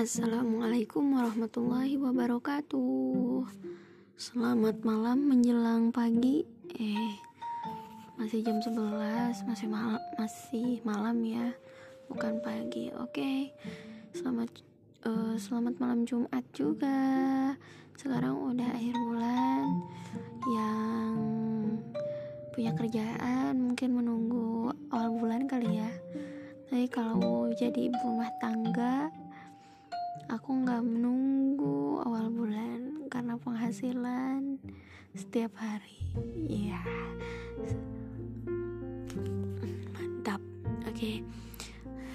Assalamualaikum 0.00 1.12
warahmatullahi 1.12 2.00
wabarakatuh. 2.00 3.44
Selamat 4.16 4.80
malam 4.80 5.28
menjelang 5.28 5.92
pagi. 5.92 6.40
Eh 6.72 7.20
masih 8.16 8.40
jam 8.40 8.64
11 8.64 9.44
masih 9.44 9.68
mal 9.68 10.00
masih 10.16 10.80
malam 10.88 11.20
ya 11.20 11.52
bukan 12.08 12.40
pagi. 12.40 12.88
Oke 12.96 13.12
okay. 13.12 13.40
selamat 14.16 14.48
uh, 15.04 15.36
selamat 15.36 15.76
malam 15.76 16.08
Jumat 16.08 16.48
juga. 16.56 16.96
Sekarang 18.00 18.40
udah 18.56 18.72
akhir 18.72 18.96
bulan 18.96 19.84
yang 20.48 21.12
punya 22.56 22.72
kerjaan 22.72 23.52
mungkin 23.52 24.00
menunggu 24.00 24.72
awal 24.88 25.12
bulan 25.12 25.44
kali 25.44 25.76
ya. 25.76 25.92
Tapi 26.72 26.88
kalau 26.88 27.52
jadi 27.52 27.92
ibu 27.92 28.00
rumah 28.00 28.32
tangga 28.40 29.19
aku 30.30 30.62
nggak 30.62 30.86
menunggu 30.86 31.98
awal 32.06 32.30
bulan 32.30 33.10
karena 33.10 33.34
penghasilan 33.34 34.62
setiap 35.10 35.50
hari. 35.58 35.98
Ya 36.46 36.78
mantap. 39.98 40.38
Oke. 40.86 40.94
Okay. 40.94 41.16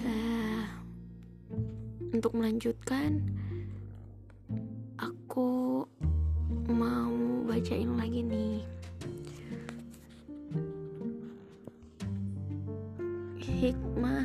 uh, 0.00 0.08
eh, 0.08 0.64
untuk 2.16 2.32
melanjutkan 2.32 3.20
aku 4.96 5.84
mau 6.72 7.12
bacain 7.44 7.92
lagi 8.00 8.24
nih. 8.24 8.64
Hikmah 13.44 14.24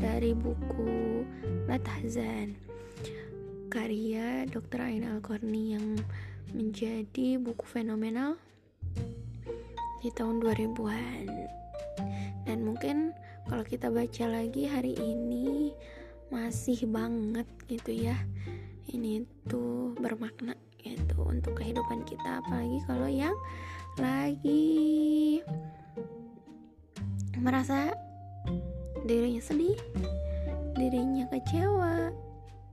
dari 0.00 0.32
buku 0.32 1.24
Latahzan 1.68 2.71
karya 3.72 4.44
Dr. 4.52 4.84
Ain 4.84 5.08
Al-Qarni 5.08 5.72
yang 5.72 5.96
menjadi 6.52 7.40
buku 7.40 7.64
fenomenal 7.64 8.36
di 10.04 10.12
tahun 10.12 10.44
2000-an 10.44 11.24
dan 12.44 12.58
mungkin 12.68 13.16
kalau 13.48 13.64
kita 13.64 13.88
baca 13.88 14.28
lagi 14.28 14.68
hari 14.68 14.92
ini 15.00 15.72
masih 16.28 16.84
banget 16.84 17.48
gitu 17.64 17.96
ya 17.96 18.12
ini 18.92 19.24
tuh 19.48 19.96
bermakna 19.96 20.52
gitu 20.84 21.24
untuk 21.24 21.56
kehidupan 21.56 22.04
kita 22.04 22.44
apalagi 22.44 22.76
kalau 22.84 23.08
yang 23.08 23.36
lagi 23.96 25.40
merasa 27.40 27.96
dirinya 29.08 29.40
sedih 29.40 29.80
dirinya 30.76 31.24
kecewa 31.32 32.12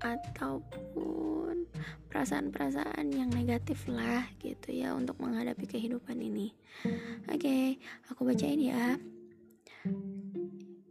ataupun 0.01 1.67
perasaan-perasaan 2.09 3.13
yang 3.13 3.29
negatif 3.29 3.85
lah 3.85 4.25
gitu 4.41 4.73
ya 4.73 4.95
untuk 4.95 5.19
menghadapi 5.21 5.67
kehidupan 5.69 6.17
ini. 6.19 6.55
Oke, 7.29 7.37
okay, 7.37 7.65
aku 8.09 8.25
bacain 8.25 8.59
ya. 8.59 8.97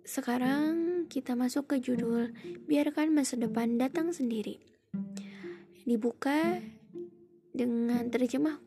Sekarang 0.09 1.05
kita 1.13 1.37
masuk 1.37 1.69
ke 1.69 1.77
judul 1.85 2.33
Biarkan 2.65 3.13
masa 3.13 3.37
depan 3.37 3.77
datang 3.77 4.13
sendiri. 4.13 4.61
Dibuka 5.85 6.61
dengan 7.53 8.09
terjemah 8.13 8.61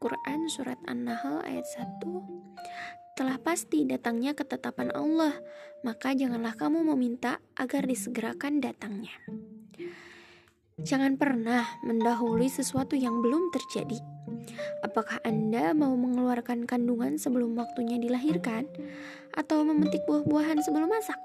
Quran 0.00 0.50
surat 0.50 0.80
An-Nahl 0.88 1.44
ayat 1.46 1.68
1 2.02 2.42
telah 3.12 3.36
pasti 3.36 3.84
datangnya 3.84 4.32
ketetapan 4.32 4.88
Allah, 4.96 5.36
maka 5.84 6.16
janganlah 6.16 6.56
kamu 6.56 6.80
meminta 6.96 7.44
agar 7.60 7.84
disegerakan 7.84 8.64
datangnya. 8.64 9.12
Jangan 10.82 11.20
pernah 11.20 11.62
mendahului 11.84 12.48
sesuatu 12.48 12.96
yang 12.96 13.20
belum 13.20 13.52
terjadi. 13.52 14.00
Apakah 14.82 15.20
Anda 15.22 15.76
mau 15.76 15.94
mengeluarkan 15.94 16.64
kandungan 16.66 17.20
sebelum 17.20 17.54
waktunya 17.54 18.00
dilahirkan, 18.00 18.66
atau 19.36 19.62
memetik 19.62 20.02
buah-buahan 20.08 20.64
sebelum 20.64 20.90
masak? 20.90 21.20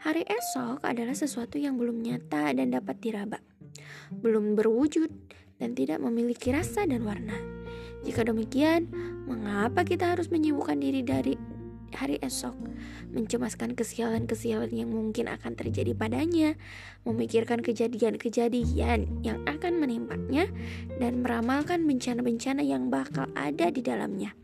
Hari 0.00 0.24
esok 0.24 0.84
adalah 0.84 1.16
sesuatu 1.16 1.56
yang 1.60 1.76
belum 1.76 2.00
nyata 2.04 2.54
dan 2.54 2.72
dapat 2.72 3.00
diraba, 3.00 3.40
belum 4.12 4.56
berwujud, 4.56 5.10
dan 5.58 5.74
tidak 5.74 6.00
memiliki 6.00 6.52
rasa 6.54 6.84
dan 6.84 7.02
warna. 7.02 7.36
Jika 8.04 8.20
demikian, 8.28 8.92
mengapa 9.24 9.80
kita 9.80 10.12
harus 10.12 10.28
menyibukkan 10.28 10.76
diri 10.76 11.00
dari 11.00 11.34
hari 11.94 12.18
esok, 12.20 12.52
mencemaskan 13.14 13.78
kesialan-kesialan 13.78 14.74
yang 14.74 14.90
mungkin 14.90 15.30
akan 15.30 15.54
terjadi 15.54 15.94
padanya, 15.94 16.58
memikirkan 17.06 17.62
kejadian-kejadian 17.62 19.22
yang 19.22 19.38
akan 19.46 19.78
menimpanya, 19.78 20.50
dan 20.98 21.22
meramalkan 21.22 21.86
bencana-bencana 21.86 22.60
yang 22.60 22.90
bakal 22.90 23.30
ada 23.38 23.70
di 23.70 23.80
dalamnya. 23.80 24.34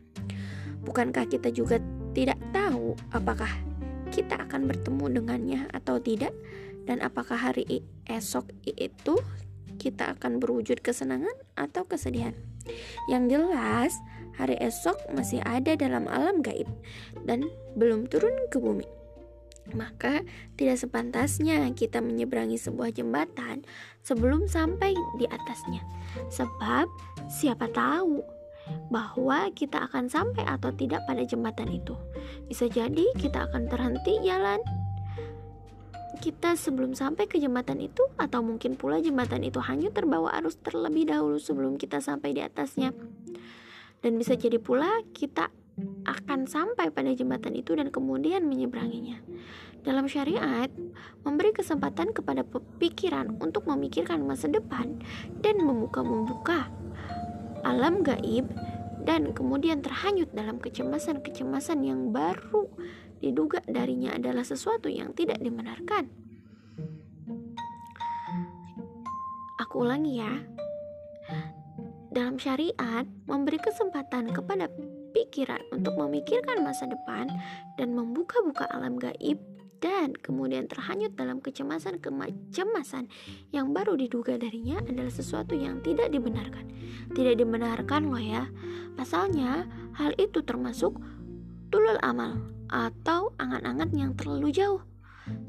Bukankah 0.87 1.29
kita 1.29 1.53
juga 1.53 1.83
tidak 2.17 2.41
tahu 2.55 2.97
apakah 3.13 3.51
kita 4.11 4.39
akan 4.49 4.67
bertemu 4.67 5.05
dengannya 5.23 5.61
atau 5.71 6.01
tidak, 6.03 6.35
dan 6.89 7.05
apakah 7.05 7.39
hari 7.39 7.85
esok 8.09 8.51
itu 8.65 9.19
kita 9.79 10.17
akan 10.19 10.43
berwujud 10.43 10.83
kesenangan 10.83 11.33
atau 11.55 11.87
kesedihan? 11.87 12.35
Yang 13.09 13.39
jelas, 13.39 13.93
hari 14.41 14.57
esok 14.57 14.97
masih 15.13 15.45
ada 15.45 15.77
dalam 15.77 16.09
alam 16.09 16.41
gaib 16.41 16.67
dan 17.29 17.45
belum 17.77 18.09
turun 18.09 18.33
ke 18.49 18.57
bumi. 18.57 18.89
Maka 19.77 20.25
tidak 20.59 20.83
sepantasnya 20.83 21.69
kita 21.77 22.03
menyeberangi 22.03 22.59
sebuah 22.59 22.91
jembatan 22.91 23.63
sebelum 24.03 24.49
sampai 24.49 24.97
di 25.21 25.29
atasnya. 25.29 25.85
Sebab 26.33 26.89
siapa 27.31 27.71
tahu 27.71 28.25
bahwa 28.91 29.51
kita 29.55 29.87
akan 29.91 30.11
sampai 30.11 30.43
atau 30.47 30.75
tidak 30.75 31.05
pada 31.07 31.23
jembatan 31.23 31.71
itu. 31.71 31.95
Bisa 32.49 32.67
jadi 32.67 33.15
kita 33.19 33.51
akan 33.51 33.71
terhenti 33.71 34.19
jalan 34.27 34.59
kita 36.21 36.53
sebelum 36.53 36.93
sampai 36.93 37.25
ke 37.25 37.41
jembatan 37.41 37.81
itu 37.81 38.05
atau 38.21 38.45
mungkin 38.45 38.77
pula 38.77 39.01
jembatan 39.01 39.41
itu 39.41 39.57
hanya 39.65 39.89
terbawa 39.89 40.37
arus 40.37 40.61
terlebih 40.61 41.09
dahulu 41.09 41.41
sebelum 41.41 41.81
kita 41.81 42.05
sampai 42.05 42.37
di 42.37 42.45
atasnya 42.45 42.93
dan 44.01 44.17
bisa 44.17 44.37
jadi 44.37 44.57
pula 44.57 45.05
kita 45.13 45.53
akan 46.05 46.45
sampai 46.45 46.93
pada 46.93 47.13
jembatan 47.13 47.57
itu 47.57 47.73
dan 47.77 47.89
kemudian 47.89 48.45
menyeberanginya. 48.45 49.21
Dalam 49.81 50.05
syariat, 50.05 50.69
memberi 51.25 51.57
kesempatan 51.57 52.13
kepada 52.13 52.45
pikiran 52.77 53.41
untuk 53.41 53.65
memikirkan 53.65 54.21
masa 54.21 54.53
depan 54.53 55.01
dan 55.41 55.57
membuka-membuka 55.65 56.69
alam 57.65 58.05
gaib 58.05 58.45
dan 59.09 59.33
kemudian 59.33 59.81
terhanyut 59.81 60.29
dalam 60.37 60.61
kecemasan-kecemasan 60.61 61.81
yang 61.81 62.13
baru 62.13 62.69
diduga 63.21 63.65
darinya 63.65 64.17
adalah 64.17 64.45
sesuatu 64.45 64.93
yang 64.93 65.17
tidak 65.17 65.41
dibenarkan. 65.41 66.09
Aku 69.61 69.85
ulangi 69.85 70.21
ya, 70.21 70.33
dalam 72.11 72.37
syariat 72.37 73.07
memberi 73.31 73.59
kesempatan 73.63 74.35
kepada 74.35 74.67
pikiran 75.15 75.63
untuk 75.71 75.95
memikirkan 75.99 76.63
masa 76.63 76.87
depan 76.91 77.31
dan 77.79 77.95
membuka-buka 77.95 78.67
alam 78.71 78.99
gaib 78.99 79.39
dan 79.81 80.13
kemudian 80.13 80.69
terhanyut 80.69 81.17
dalam 81.17 81.41
kecemasan 81.41 81.99
kecemasan 82.05 83.09
yang 83.49 83.73
baru 83.73 83.97
diduga 83.97 84.37
darinya 84.37 84.79
adalah 84.85 85.09
sesuatu 85.09 85.57
yang 85.57 85.81
tidak 85.81 86.13
dibenarkan. 86.13 86.69
Tidak 87.17 87.35
dibenarkan 87.41 88.13
loh 88.13 88.21
ya. 88.21 88.45
Pasalnya 88.95 89.65
hal 89.97 90.13
itu 90.21 90.45
termasuk 90.45 91.01
tulul 91.73 91.97
amal 92.05 92.37
atau 92.69 93.33
angan-angan 93.41 93.91
yang 93.97 94.13
terlalu 94.15 94.53
jauh. 94.53 94.90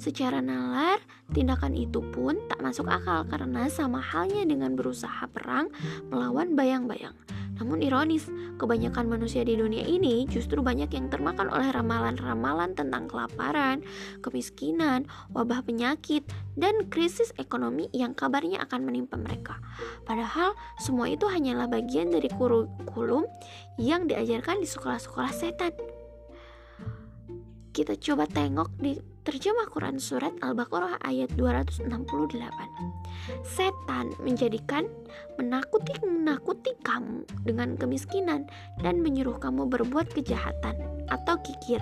Secara 0.01 0.41
nalar, 0.41 0.97
tindakan 1.29 1.77
itu 1.77 2.01
pun 2.13 2.37
tak 2.49 2.59
masuk 2.59 2.89
akal 2.89 3.21
karena 3.29 3.69
sama 3.69 4.01
halnya 4.01 4.41
dengan 4.43 4.73
berusaha 4.73 5.29
perang 5.29 5.69
melawan 6.09 6.57
bayang-bayang. 6.57 7.13
Namun 7.61 7.85
ironis, 7.85 8.25
kebanyakan 8.57 9.05
manusia 9.05 9.45
di 9.45 9.53
dunia 9.53 9.85
ini 9.85 10.25
justru 10.25 10.65
banyak 10.65 10.89
yang 10.97 11.13
termakan 11.13 11.45
oleh 11.53 11.69
ramalan-ramalan 11.69 12.73
tentang 12.73 13.05
kelaparan, 13.05 13.85
kemiskinan, 14.25 15.05
wabah 15.29 15.61
penyakit, 15.61 16.25
dan 16.57 16.89
krisis 16.89 17.29
ekonomi 17.37 17.85
yang 17.93 18.17
kabarnya 18.17 18.65
akan 18.65 18.81
menimpa 18.81 19.13
mereka. 19.21 19.61
Padahal 20.09 20.57
semua 20.81 21.05
itu 21.05 21.29
hanyalah 21.29 21.69
bagian 21.69 22.09
dari 22.09 22.33
kurikulum 22.33 23.29
yang 23.77 24.09
diajarkan 24.09 24.57
di 24.57 24.65
sekolah-sekolah 24.65 25.29
setan. 25.29 25.77
Kita 27.69 27.93
coba 27.93 28.25
tengok 28.25 28.73
di 28.81 29.10
Terjemah 29.21 29.69
Quran 29.69 30.01
Surat 30.01 30.33
Al-Baqarah 30.41 30.97
ayat 31.05 31.29
268 31.37 31.85
Setan 33.45 34.09
menjadikan 34.17 34.89
menakuti 35.37 35.93
menakuti 36.01 36.73
kamu 36.81 37.29
dengan 37.45 37.77
kemiskinan 37.77 38.49
dan 38.81 39.05
menyuruh 39.05 39.37
kamu 39.37 39.69
berbuat 39.69 40.09
kejahatan 40.09 41.05
atau 41.05 41.37
kikir. 41.45 41.77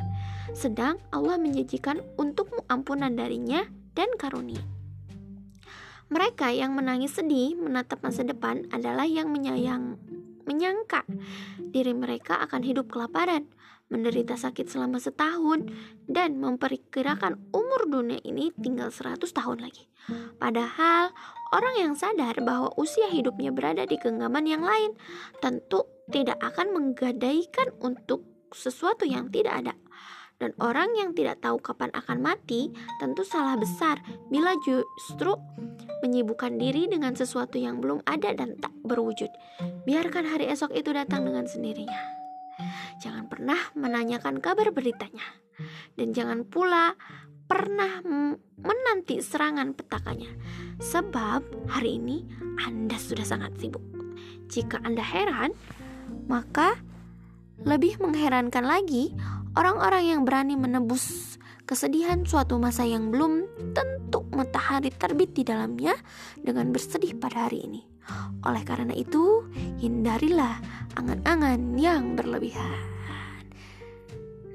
Sedang 0.51 0.99
Allah 1.15 1.39
menjanjikan 1.39 2.03
untukmu 2.19 2.59
ampunan 2.67 3.15
darinya 3.15 3.63
dan 3.95 4.11
karunia. 4.19 4.59
Mereka 6.11 6.51
yang 6.51 6.75
menangis 6.75 7.15
sedih 7.15 7.55
menatap 7.55 8.03
masa 8.03 8.27
depan 8.27 8.67
adalah 8.75 9.07
yang 9.07 9.31
menyayang 9.31 9.95
menyangka 10.43 11.07
diri 11.71 11.95
mereka 11.95 12.41
akan 12.43 12.67
hidup 12.67 12.91
kelaparan, 12.91 13.47
menderita 13.89 14.37
sakit 14.37 14.69
selama 14.69 15.01
setahun, 15.01 15.65
dan 16.05 16.37
memperkirakan 16.37 17.37
umur 17.51 17.89
dunia 17.89 18.21
ini 18.21 18.53
tinggal 18.55 18.93
100 18.93 19.21
tahun 19.29 19.65
lagi. 19.65 19.89
Padahal, 20.37 21.13
orang 21.53 21.75
yang 21.77 21.93
sadar 21.97 22.37
bahwa 22.41 22.73
usia 22.77 23.09
hidupnya 23.09 23.49
berada 23.53 23.85
di 23.85 23.97
genggaman 23.97 24.45
yang 24.45 24.61
lain 24.61 24.93
tentu 25.41 25.85
tidak 26.09 26.37
akan 26.41 26.73
menggadaikan 26.73 27.73
untuk 27.81 28.25
sesuatu 28.53 29.05
yang 29.05 29.29
tidak 29.29 29.65
ada. 29.65 29.73
Dan 30.39 30.55
orang 30.63 30.95
yang 30.95 31.11
tidak 31.11 31.43
tahu 31.43 31.59
kapan 31.59 31.91
akan 31.91 32.23
mati 32.23 32.71
tentu 33.03 33.27
salah 33.27 33.59
besar 33.59 33.99
bila 34.31 34.55
justru 34.63 35.35
menyibukkan 35.99 36.55
diri 36.55 36.87
dengan 36.87 37.11
sesuatu 37.11 37.59
yang 37.59 37.83
belum 37.83 37.99
ada 38.07 38.31
dan 38.31 38.55
tak 38.55 38.71
berwujud. 38.87 39.27
Biarkan 39.83 40.23
hari 40.23 40.47
esok 40.47 40.71
itu 40.71 40.95
datang 40.95 41.27
dengan 41.27 41.43
sendirinya. 41.43 41.99
Jangan 42.99 43.31
pernah 43.31 43.59
menanyakan 43.79 44.43
kabar 44.43 44.75
beritanya. 44.75 45.23
Dan 45.95 46.11
jangan 46.11 46.43
pula 46.43 46.95
pernah 47.49 48.03
menanti 48.59 49.23
serangan 49.23 49.73
petakannya. 49.73 50.35
Sebab 50.79 51.71
hari 51.71 51.97
ini 51.97 52.27
Anda 52.61 52.99
sudah 52.99 53.25
sangat 53.25 53.57
sibuk. 53.57 53.81
Jika 54.51 54.83
Anda 54.83 55.01
heran, 55.01 55.55
maka 56.27 56.77
lebih 57.63 57.99
mengherankan 57.99 58.63
lagi 58.63 59.11
orang-orang 59.55 60.03
yang 60.15 60.21
berani 60.23 60.55
menebus 60.55 61.35
kesedihan 61.67 62.23
suatu 62.23 62.55
masa 62.57 62.87
yang 62.87 63.11
belum 63.11 63.45
tentu 63.75 64.25
matahari 64.33 64.89
terbit 64.89 65.35
di 65.35 65.43
dalamnya 65.43 65.93
dengan 66.39 66.71
bersedih 66.71 67.13
pada 67.19 67.47
hari 67.49 67.67
ini. 67.67 67.81
Oleh 68.47 68.63
karena 68.65 68.95
itu, 68.95 69.45
hindarilah 69.77 70.57
angan-angan 70.99 71.79
yang 71.79 72.19
berlebihan. 72.19 72.83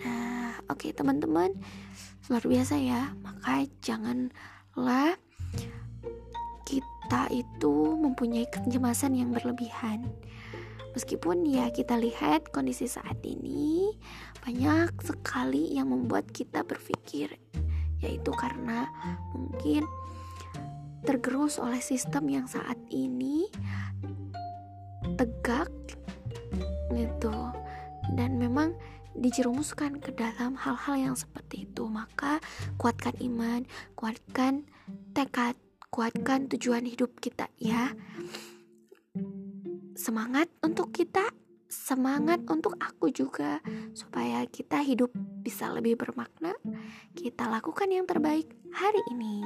Nah, 0.04 0.60
oke 0.68 0.84
okay, 0.84 0.90
teman-teman, 0.92 1.56
luar 2.28 2.44
biasa 2.44 2.76
ya. 2.76 3.16
Maka 3.24 3.64
janganlah 3.80 5.16
kita 6.68 7.32
itu 7.32 7.96
mempunyai 7.96 8.44
kecemasan 8.52 9.16
yang 9.16 9.32
berlebihan. 9.32 10.04
Meskipun 10.92 11.48
ya 11.48 11.72
kita 11.72 11.98
lihat 11.98 12.52
kondisi 12.54 12.86
saat 12.86 13.18
ini 13.24 13.96
banyak 14.44 14.94
sekali 15.02 15.74
yang 15.74 15.90
membuat 15.90 16.28
kita 16.30 16.62
berpikir 16.62 17.34
yaitu 18.04 18.30
karena 18.36 18.84
mungkin 19.32 19.88
tergerus 21.08 21.56
oleh 21.56 21.80
sistem 21.80 22.28
yang 22.28 22.46
saat 22.46 22.76
ini 22.92 23.48
tegak 25.16 25.72
gitu 26.96 27.34
dan 28.14 28.38
memang 28.38 28.74
dijerumuskan 29.14 30.02
ke 30.02 30.10
dalam 30.14 30.58
hal-hal 30.58 30.96
yang 30.98 31.16
seperti 31.18 31.70
itu 31.70 31.86
maka 31.86 32.42
kuatkan 32.80 33.14
iman 33.22 33.62
kuatkan 33.94 34.66
tekad 35.14 35.54
kuatkan 35.94 36.50
tujuan 36.50 36.82
hidup 36.82 37.14
kita 37.22 37.46
ya 37.58 37.94
semangat 39.94 40.50
untuk 40.60 40.90
kita, 40.90 41.22
semangat 41.70 42.42
untuk 42.50 42.74
aku 42.82 43.14
juga, 43.14 43.62
supaya 43.94 44.42
kita 44.44 44.82
hidup 44.82 45.14
bisa 45.40 45.70
lebih 45.70 45.94
bermakna. 45.94 46.52
Kita 47.14 47.46
lakukan 47.46 47.88
yang 47.88 48.04
terbaik 48.04 48.50
hari 48.74 49.00
ini. 49.14 49.40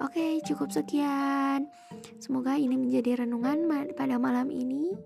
Oke, 0.00 0.40
cukup 0.48 0.72
sekian. 0.72 1.68
Semoga 2.16 2.56
ini 2.56 2.80
menjadi 2.80 3.22
renungan 3.22 3.68
pada 3.92 4.16
malam 4.16 4.48
ini. 4.48 4.96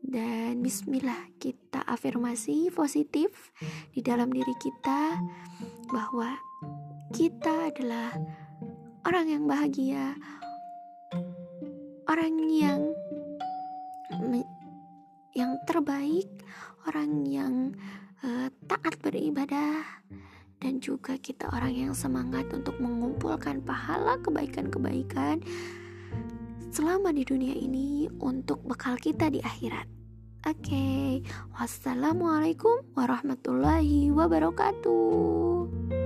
Dan 0.00 0.64
bismillah, 0.64 1.28
kita 1.36 1.84
afirmasi 1.84 2.72
positif 2.72 3.52
di 3.92 4.00
dalam 4.00 4.32
diri 4.32 4.56
kita 4.56 5.20
bahwa 5.92 6.34
kita 7.12 7.68
adalah 7.68 8.16
orang 9.04 9.26
yang 9.28 9.44
bahagia, 9.44 10.16
orang 12.08 12.34
yang 12.48 12.80
yang 15.36 15.56
terbaik, 15.64 16.28
orang 16.84 17.24
yang 17.24 17.54
uh, 18.24 18.48
taat 18.66 18.98
beribadah, 19.00 19.84
dan 20.60 20.82
juga 20.84 21.16
kita 21.16 21.48
orang 21.48 21.72
yang 21.72 21.94
semangat 21.96 22.50
untuk 22.52 22.76
mengumpulkan 22.76 23.64
pahala 23.64 24.20
kebaikan-kebaikan 24.20 25.40
selama 26.70 27.10
di 27.10 27.26
dunia 27.26 27.52
ini 27.52 28.06
untuk 28.22 28.62
bekal 28.62 28.96
kita 28.96 29.28
di 29.28 29.42
akhirat. 29.42 29.86
Oke, 30.48 30.72
okay. 30.72 31.08
wassalamualaikum 31.52 32.88
warahmatullahi 32.96 34.08
wabarakatuh. 34.08 35.99